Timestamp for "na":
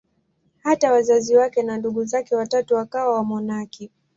1.63-1.77